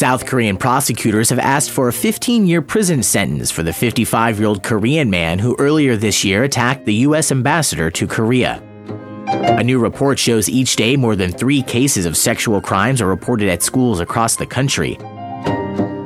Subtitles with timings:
[0.00, 4.48] South Korean prosecutors have asked for a 15 year prison sentence for the 55 year
[4.48, 7.30] old Korean man who earlier this year attacked the U.S.
[7.30, 8.62] ambassador to Korea.
[9.26, 13.50] A new report shows each day more than three cases of sexual crimes are reported
[13.50, 14.96] at schools across the country.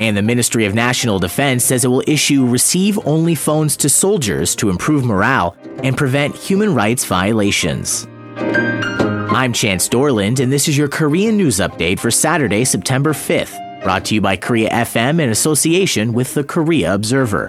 [0.00, 4.56] And the Ministry of National Defense says it will issue receive only phones to soldiers
[4.56, 8.08] to improve morale and prevent human rights violations.
[8.36, 14.04] I'm Chance Dorland, and this is your Korean news update for Saturday, September 5th, brought
[14.04, 17.48] to you by Korea FM in association with the Korea Observer.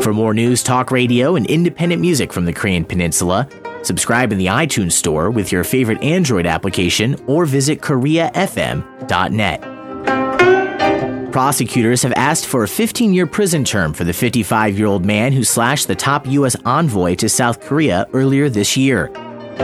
[0.00, 3.48] For more news, talk radio, and independent music from the Korean Peninsula,
[3.82, 9.62] subscribe in the iTunes Store with your favorite Android application or visit KoreaFM.net.
[11.32, 15.32] Prosecutors have asked for a 15 year prison term for the 55 year old man
[15.32, 16.54] who slashed the top U.S.
[16.64, 19.08] envoy to South Korea earlier this year.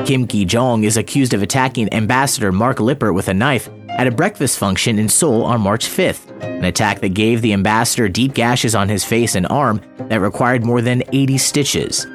[0.06, 4.10] Kim Ki Jong is accused of attacking Ambassador Mark Lippert with a knife at a
[4.10, 8.74] breakfast function in Seoul on March 5th, an attack that gave the ambassador deep gashes
[8.74, 12.06] on his face and arm that required more than 80 stitches.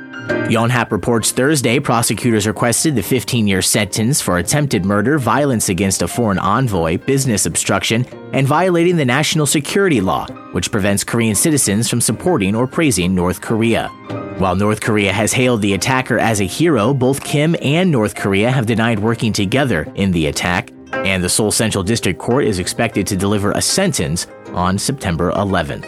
[0.50, 6.08] Yonhap reports Thursday prosecutors requested the 15 year sentence for attempted murder, violence against a
[6.08, 12.02] foreign envoy, business obstruction, and violating the national security law, which prevents Korean citizens from
[12.02, 13.90] supporting or praising North Korea.
[14.38, 18.52] While North Korea has hailed the attacker as a hero, both Kim and North Korea
[18.52, 20.72] have denied working together in the attack,
[21.04, 25.86] and the Seoul Central District Court is expected to deliver a sentence on September 11th.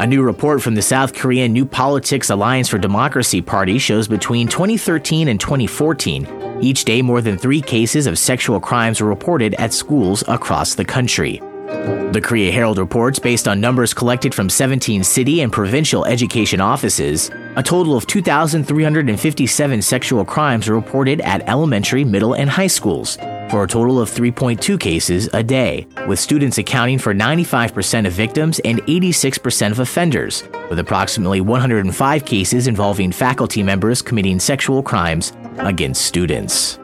[0.00, 4.46] A new report from the South Korean New Politics Alliance for Democracy Party shows between
[4.46, 9.72] 2013 and 2014, each day more than three cases of sexual crimes were reported at
[9.72, 11.42] schools across the country.
[12.12, 17.30] The Korea Herald reports, based on numbers collected from 17 city and provincial education offices,
[17.58, 23.16] a total of 2,357 sexual crimes were reported at elementary, middle, and high schools,
[23.50, 28.60] for a total of 3.2 cases a day, with students accounting for 95% of victims
[28.60, 36.02] and 86% of offenders, with approximately 105 cases involving faculty members committing sexual crimes against
[36.02, 36.78] students.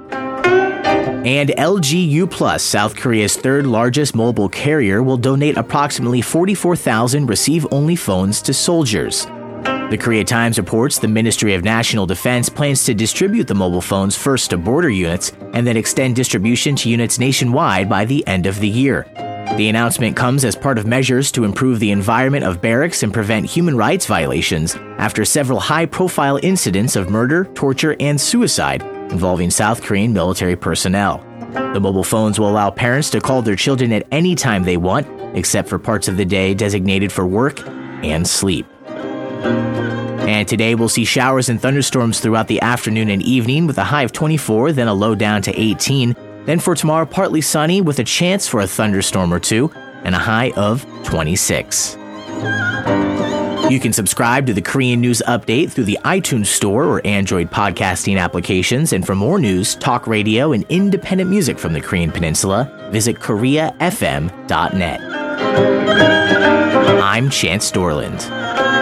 [1.25, 7.95] And LGU Plus, South Korea's third largest mobile carrier, will donate approximately 44,000 receive only
[7.95, 9.29] phones to soldiers.
[9.95, 14.17] The Korea Times reports the Ministry of National Defense plans to distribute the mobile phones
[14.17, 18.59] first to border units and then extend distribution to units nationwide by the end of
[18.59, 19.07] the year.
[19.57, 23.47] The announcement comes as part of measures to improve the environment of barracks and prevent
[23.47, 29.81] human rights violations after several high profile incidents of murder, torture, and suicide involving South
[29.81, 31.19] Korean military personnel.
[31.53, 35.07] The mobile phones will allow parents to call their children at any time they want,
[35.37, 37.65] except for parts of the day designated for work
[38.03, 38.67] and sleep.
[39.45, 44.03] And today we'll see showers and thunderstorms throughout the afternoon and evening with a high
[44.03, 46.17] of 24, then a low down to 18.
[46.45, 49.71] Then for tomorrow, partly sunny with a chance for a thunderstorm or two
[50.03, 51.97] and a high of 26.
[53.71, 58.21] You can subscribe to the Korean News Update through the iTunes Store or Android podcasting
[58.21, 58.93] applications.
[58.93, 65.01] And for more news, talk radio, and independent music from the Korean Peninsula, visit KoreaFM.net.
[67.03, 68.74] I'm Chance Dorland.